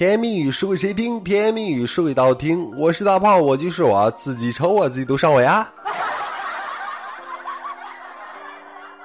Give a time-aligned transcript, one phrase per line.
[0.00, 1.22] 甜言蜜语说给谁听？
[1.22, 2.70] 甜言蜜语说给大听。
[2.74, 5.68] 我是大胖，我就是我自己瞅我自己都上火呀！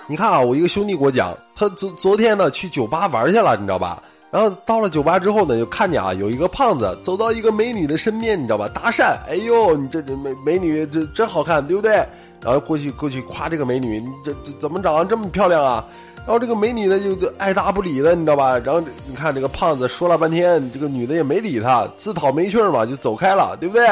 [0.08, 4.02] 你看啊，我一个兄弟给我讲，他昨昨天呢去酒吧玩去了，你知道吧？
[4.32, 8.66] 然后到了酒吧之后呢，就看见啊有一个胖子走到一个美女的身边，你知道吧？
[8.70, 12.08] 搭讪，哎呦，你这这美美女这真好看，对不对？
[12.42, 15.86] 然后过去过去夸这个美女，你这这怎么长得这么漂亮啊？
[16.26, 18.58] 然后这个美女呢就爱答不理的，你知道吧？
[18.58, 23.88] 然后你看这个胖子说了半天，这个女的也没理他，自讨没趣嘛，就走开了，对不对？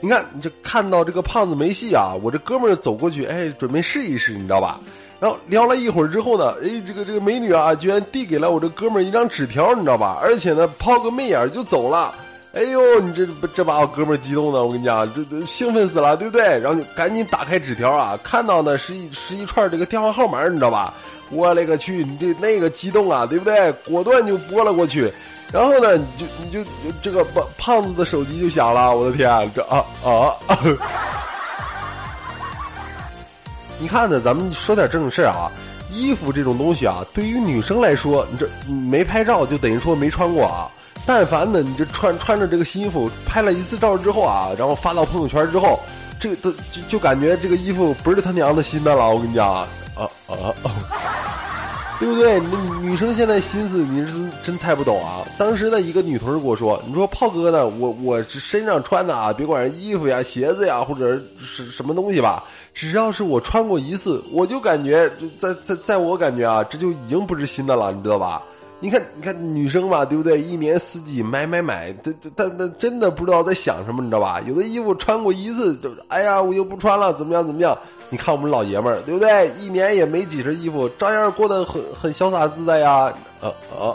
[0.00, 4.78] 你看，这看到这个胖子没戏啊，我这哥们儿走过去，哎，准备试一试，你知道吧？
[5.18, 10.18] 然后聊了一会儿之后呢，哎，这个这个美女啊，居然递给了我这哥们儿一张纸条，你知道吧？
[10.22, 12.14] 而且呢，抛个媚眼就走了。
[12.52, 16.46] 哎呦，你这这把我哥们儿激动的，我跟你讲，这这兴奋死了，对不对？
[16.58, 20.92] 然后就赶紧打开纸条啊，看到呢是一是一串这个电话号码，你知道吧？
[21.32, 23.72] 我勒个去，你这那个激动啊，对不对？
[23.86, 25.10] 果断就拨了过去，
[25.50, 26.62] 然后呢，你就你就
[27.02, 30.36] 这个胖胖子的手机就响了，我的天，这啊啊！
[33.80, 35.50] 你看呢，咱们说点正事啊，
[35.90, 40.70] 衣服这种东西啊，对于女生来说，你这没拍照就等于说没穿过啊。
[41.04, 45.80] 但凡呢，你这穿穿着这个新衣服拍了一次照之后啊，然后发到朋友圈之后，
[46.20, 50.68] 这个都就就感觉这个衣服不是他娘的新的了，我跟你讲啊啊啊，
[52.00, 52.40] 对不对？
[52.40, 55.20] 那女生现在心思你是真猜不懂啊。
[55.38, 68.42] 当时呢，一个女同事跟我说：“你说炮哥呢，我我身上穿的啊，别管是衣服呀、鞋子呀，或者是什么东西吧，只要是我穿过一次，我就感觉在在在我感觉啊，这就已经不是新的了，你知道吧？”
[68.82, 70.42] 你看，你看女生嘛，对不对？
[70.42, 74.40] 一年四季买买买，这这，但但真的不知道在想什么，你知道吧？
[74.40, 77.78] 有的衣服穿过一次，就哎呀，我又不穿了，怎么样怎么样？
[78.10, 79.48] 你看我们老爷们儿，对不对？
[79.56, 83.12] 一年也没几身衣服，照样过得很很潇洒自在呀。
[83.40, 83.46] 啊
[83.78, 83.94] 啊！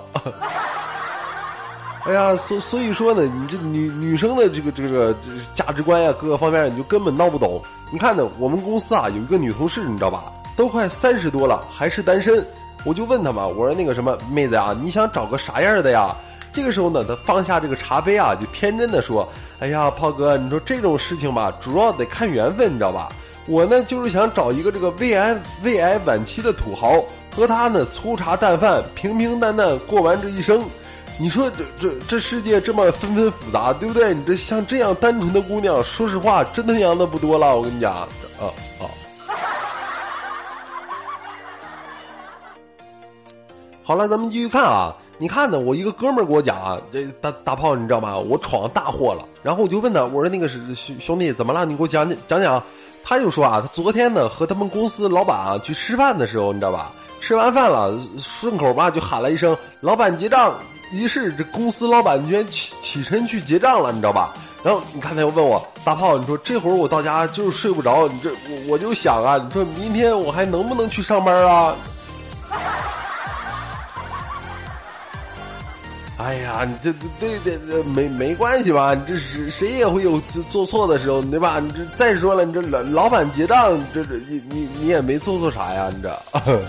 [2.05, 7.61] 哎呀，所所以说呢，你这女女生的这个这个这个价值观呀，各个方面你就根本闹不懂。
[7.91, 10.31] 你看呢，我们公司啊有一个女同事，你知道吧？
[10.55, 12.45] 都快三十多了，还是单身。
[12.87, 16.15] 我就问他嘛，我说那个什么妹子啊，你想找个啥样的呀？
[16.53, 19.27] 这个时候呢，他放下这个茶杯啊，就天真的说
[19.59, 23.09] ：“哎呀，炮哥，你说这种事情吧，主要得看缘分，你知道吧？
[23.45, 27.03] 我呢就是想找一个这个胃癌胃癌晚期的土豪，
[27.35, 30.63] 和他呢粗茶淡饭，平平淡淡过完这一生。
[31.19, 34.13] 你说这这这世界这么纷纷复杂，对不对？
[34.13, 37.57] 你这像这样单纯的姑娘，说实话，真他娘的不多了。
[37.57, 38.07] 我跟你讲，啊
[38.79, 38.87] 啊。”
[43.87, 44.93] 好了，咱们继续看啊！
[45.17, 48.17] 你看呢，我一个哥们儿给我讲啊，这大大炮你知道吗？
[48.17, 49.25] 我闯大祸了。
[49.41, 51.63] 然后我就问他，我说那个是兄兄弟怎么了？
[51.63, 52.61] 你给我讲讲讲讲。
[53.01, 56.91] 他就说啊，他昨天呢和他们公司老板啊去吃饭的时候，你知道吧？
[57.21, 60.53] 吃完饭了，顺口吧就喊了一声“老板结账”，
[60.91, 64.33] 于是这公司老板居然起起身去结账了，你知道吧？
[64.65, 71.73] 然后你看他又问我大炮，你说这会儿我到家就是睡不着，你这我我就想啊，你说明天我还能不能去上班啊？
[76.27, 78.93] 哎呀，你这对对对，没没关系吧？
[79.07, 81.57] 这是谁也会有做错的时候，对吧？
[81.61, 85.89] 你这再说了，你这老老板结账，这这你你你也没做错啥呀？
[85.95, 86.21] 你这，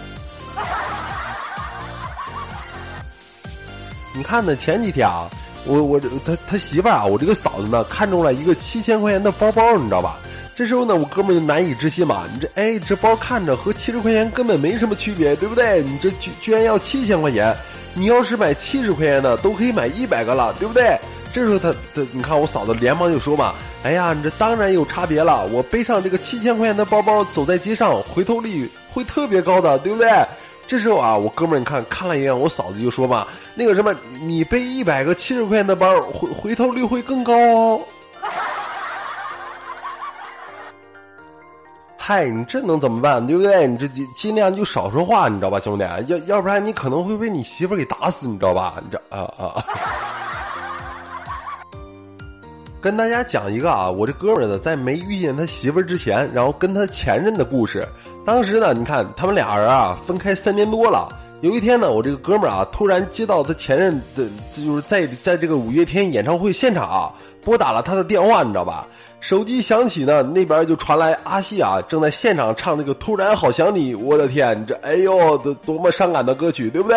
[4.15, 4.55] 你看呢？
[4.55, 5.29] 前几天啊，
[5.67, 10.19] 我我这他他媳妇啊，我这个嫂子呢，看中了一个七千块钱的包包，你知道吧？
[10.59, 15.85] 这时候呢，我哥们就难以置信嘛，你这哎，这包看着和七十块钱根本没什么区别，对不对？
[15.85, 17.55] 你这居居然要七千块钱。
[17.95, 20.99] 你要是买七十块钱的，都可以买一百个了，对不对？
[21.33, 23.55] 这时候他他，你看我嫂子连忙就说嘛
[23.85, 25.47] ：“哎呀，你这当然有差别了。
[25.47, 30.11] 我背上这个七千块钱的包包，走在街上，回头率会特别高的，对不对？”
[30.67, 37.81] 这时候啊，我哥们儿你看看了一眼我嫂子，就说嘛：“那个什么，你背一百个七十块钱的包，回回头率会更高哦。”
[42.11, 43.27] 嗨，你这能怎么办？
[43.27, 43.67] 对不对？
[43.67, 43.87] 你这
[44.17, 45.85] 尽量就少说话，你知道吧，兄弟？
[46.07, 48.77] 要要不然你可能会被你媳妇给打死，你知道吧？
[48.83, 49.63] 你这啊啊！
[52.81, 57.87] 跟大家讲一个啊，我这哥们儿呢，在没遇见他媳妇之前，然后跟他前任的故事。
[58.25, 61.15] 当时呢，你看他们俩人啊，分开三年多了。
[61.43, 67.13] 有一天呢，我这个哥们儿啊，突然接到他前任的，就是在在这个五月天演唱会现场啊，
[67.45, 68.87] 拨打了他的电话，你知道吧？
[69.20, 76.97] 手机响起呢，那边就传来阿西啊正在现场唱那个《突然好想你》，我的天，这哎呦，多多么伤感的歌曲，对不对？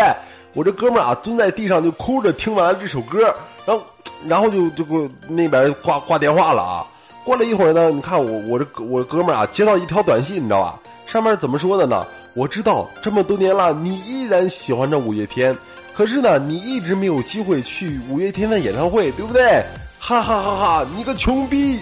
[0.54, 3.34] 我这哥们儿啊蹲在地上就哭着听完了这首歌，
[3.66, 3.84] 然后
[4.28, 6.86] 然后就就给那边挂挂电话了啊。
[7.24, 10.80] 过了一会儿呢，你看我我这我哥们儿啊接到一条短信，你知道吧？
[11.08, 12.06] 上面怎么说的呢？
[12.34, 15.58] 我知道这么多年了，你依然喜欢着五月天。
[15.94, 19.62] 可是呢，你一直没有机会去五月天的演唱会，对不对？
[20.04, 20.86] 哈哈哈哈！
[20.96, 21.80] 你个穷逼！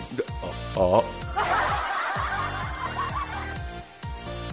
[0.75, 1.01] 哦。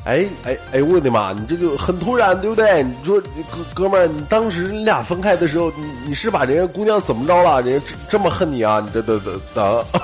[0.04, 0.80] 哎哎 哎！
[0.80, 1.32] 我的妈！
[1.32, 2.84] 你这就很突然，对不对？
[2.84, 3.28] 你说哥
[3.74, 7.60] 哥们儿，你当时你俩分开的时候，你你是把人家姑娘怎么着了？
[7.60, 8.78] 人家这这么恨你啊？
[8.80, 9.84] 你这这这这。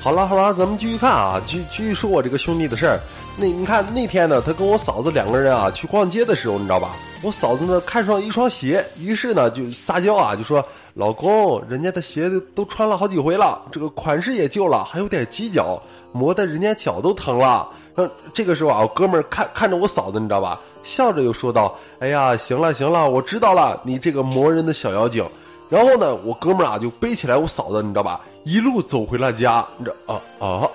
[0.00, 2.98] 好了好了，咱们继续看啊，继继续说我这个兄弟的事儿。
[3.38, 6.96] 那你看那天呢，他跟我嫂子两个人啊去逛街的时候，你知道吧？
[7.22, 15.78] 我嫂子呢看上一双鞋，于是呢就撒娇啊，就说：“老公，人家的鞋子都穿了好几回了，这个款式也旧了，还有点挤脚，
[16.12, 20.58] 磨得人家脚都疼了。”嗯，这个时候啊，我哥们儿看看着我嫂子，你知道吧？
[20.82, 25.26] 笑着又说道：“哎呀，行了行了，我知道了，你这个磨人的小妖精。”
[25.68, 28.20] 然后呢，我哥们儿啊就背起来我嫂子，你知道吧？
[28.44, 30.70] 一路走回了家，你知道啊啊。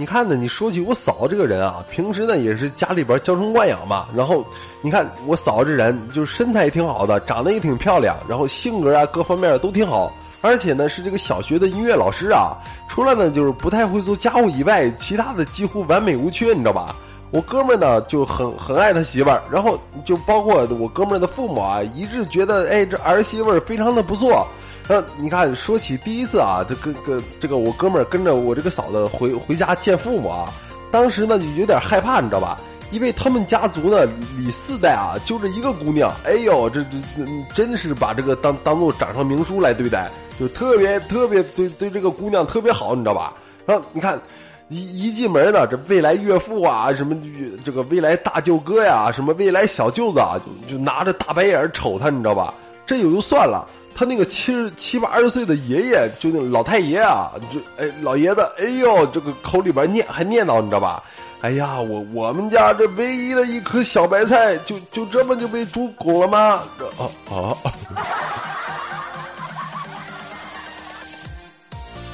[0.00, 0.36] 你看呢？
[0.36, 4.06] 你说起我嫂这个人啊，平时呢也是家里边娇生惯养嘛。
[4.14, 4.46] 然后
[4.80, 10.12] 你看我嫂这人，就是身材也挺好的，长得也挺漂亮，然后性格啊各方面都挺好。
[10.40, 12.56] 而且呢是这个小学的音乐老师啊。
[12.88, 16.94] 除了呢就是不太会做家务以外，其他的几乎完美无缺，你知道吧？
[17.30, 24.46] 我哥们呢就很很爱他媳妇儿，然后就包括我哥们的父母啊，一致觉得哎这儿媳妇儿非常的不错。
[24.88, 30.50] 那你看，说起第一次啊，这跟跟这个我哥们儿跟着我这个嫂子回回家见父母啊，
[30.90, 32.58] 当时呢就有点害怕，你知道吧？
[32.90, 37.22] 因为他们家族呢里四代啊就这一个姑娘，哎呦，这这
[37.54, 40.10] 真是把这个当当做掌上明珠来对待，
[40.40, 43.34] 就特别特别对对这个姑娘特别好，你知道吧？
[43.66, 44.18] 然后你看，
[44.68, 47.16] 一一进门呢，这未来岳父啊，什么
[47.64, 50.38] 这个未来大舅哥呀，什么未来小舅子啊，
[50.68, 52.52] 就拿着大白眼瞅他，你知道吧？
[52.86, 53.66] 这也就算了。
[53.94, 61.02] 他那个七十七八十岁的爷爷，就那老太爷啊，就哎老爷子，哎呦，这个口里边念还念叨，你知道吧？
[61.40, 66.62] 哎呀，我我们家这唯一的一颗小白菜，就就这么就被猪拱了吗？
[66.78, 67.72] 这啊啊啊！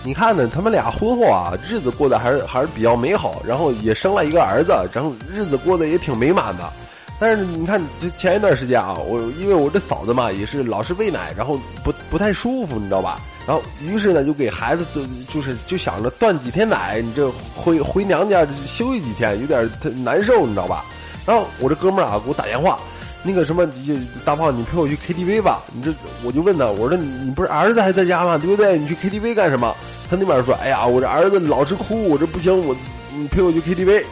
[0.05, 0.47] 你看呢？
[0.53, 6.71] 他们俩婚后啊，日子过得还是还是比较美好，然后也生了一个儿子，然后日子过得也挺美满的。
[7.19, 13.19] 但是你看，这前一段时间啊，我因为我这嫂子嘛，也是老是喂奶，然后不不太舒服，你知道吧？
[13.47, 14.85] 然后于是呢，就给孩子
[15.33, 19.71] 就是就想着断几天奶，你这回回娘家休息几天，有点
[20.05, 20.85] 难受，你知道吧？
[21.25, 22.79] 然后我这哥们儿啊给我打电话，
[23.23, 23.67] 那个什么，
[24.23, 25.62] 大胖，你陪我去 KTV 吧？
[25.73, 28.37] 你这我就问他，我说你你不是儿子还在家吗？
[28.37, 28.77] 对不对？
[28.77, 29.75] 你去 KTV 干什么？
[30.11, 32.77] 他那边说，哎呀，我这儿子老是哭，我这不行，我
[33.15, 34.05] 你陪我去 KTV。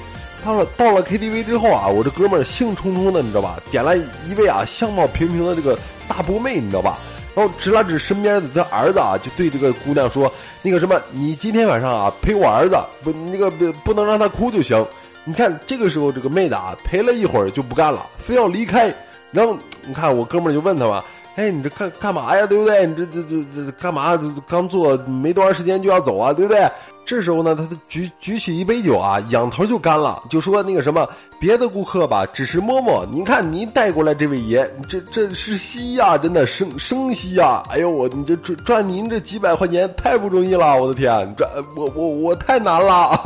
[0.44, 3.60] 他说到了 KTV 之后啊，我这哥们儿兴冲冲的，你知道吧？
[3.70, 5.78] 点了一位啊相貌平平的这个
[6.08, 6.98] 大波妹，你知道吧？
[7.34, 10.30] 然后指了指身边的他儿子啊，就对这个姑娘说
[10.60, 14.84] ：“那个什么，你今天晚上啊陪我儿子，不那个不不能让他哭就行。”
[15.24, 18.92] 你看这个时候这个妹子啊陪了一会儿就不干了，非要离开。
[19.30, 19.56] 然后
[19.86, 21.02] 你看我哥们儿就问他嘛。
[21.36, 22.46] 哎，你这干干嘛呀？
[22.46, 22.86] 对不对？
[22.86, 24.18] 你这这这这干嘛？
[24.48, 26.32] 刚做没多长时间就要走啊？
[26.32, 26.70] 对不对？
[27.04, 31.08] 这时候呢，他举举起一杯酒啊，仰头就干了，就说那个什么，
[31.40, 33.04] 别的顾客吧，只是摸摸。
[33.10, 37.62] 您看您带过来这位爷，这这是稀呀，真的生生稀呀！
[37.70, 43.20] 哎呦我，你这赚赚您这几百块钱太不容易了，我的天，赚我我我太难了。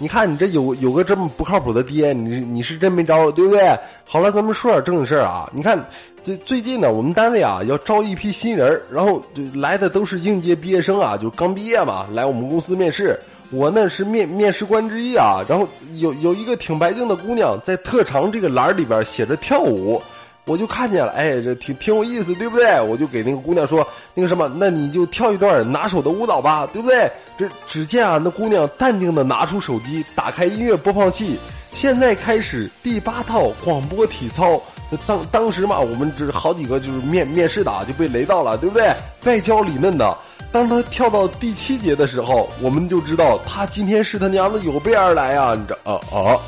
[0.00, 3.76] 你看，你这有有个这么不靠谱的爹，你你是真没招，对不对？
[4.04, 5.50] 好了，咱们说点正事儿啊。
[5.52, 5.76] 你看，
[6.22, 9.20] 这最近呢，我们单位啊要招一批新人，然后
[9.54, 13.18] 来的都是应届毕业生啊，就刚毕业嘛，来我们公司面试。
[13.50, 20.00] 我呢是面面试官之一啊，然后有有一个挺白净的姑娘在特长这个栏里边写着跳舞。
[20.48, 22.80] 我就看见了，哎，这挺挺有意思，对不对？
[22.80, 27.08] 我就给那个姑娘说，那个什么，那你就跳一段拿手的舞蹈吧，对不对？
[27.38, 31.38] 这只见啊，那姑娘淡定的拿出手机，打开音乐播放器，
[31.74, 34.60] 现在开始第八套广播体操。
[35.06, 38.90] 当当时嘛，我们这好几个就是面面试的啊就被雷到了，对不对？
[39.24, 40.16] 外焦里嫩的。
[40.50, 45.54] 当他跳到第七节的时候，我们就知道他今天是他娘的有备而来啊！
[45.54, 46.40] 你这啊啊。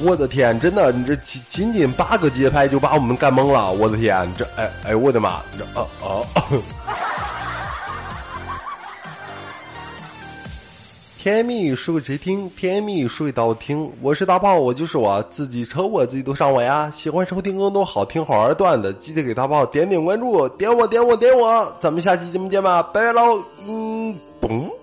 [0.00, 3.72] 我的天，真的，你这仅仅仅八个节拍就把我们干懵了！
[3.72, 6.08] 我的天，这哎哎，我的妈，这啊啊！
[11.18, 12.48] 甜蜜说给谁听？
[12.50, 13.92] 甜蜜说给刀听。
[14.00, 16.90] 我是大炮，我就是我自己抽我自己都上我呀！
[16.94, 21.76] 喜欢收听更多好听好玩段子，记得给大炮点点关注，点我点我点我！
[21.80, 23.42] 咱们下期节目见吧，拜拜喽！
[23.66, 24.77] 音嘣。